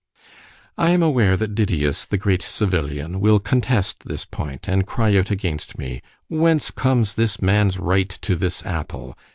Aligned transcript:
I 0.79 0.89
am 0.89 1.03
aware 1.03 1.37
that 1.37 1.53
Didius, 1.53 2.05
the 2.05 2.17
great 2.17 2.41
civilian, 2.41 3.19
will 3.19 3.37
contest 3.37 4.05
this 4.07 4.25
point; 4.25 4.67
and 4.67 4.87
cry 4.87 5.15
out 5.15 5.29
against 5.29 5.77
me, 5.77 6.01
Whence 6.27 6.71
comes 6.71 7.13
this 7.13 7.39
man's 7.39 7.77
right 7.77 8.09
to 8.23 8.35
this 8.35 8.65
apple? 8.65 9.15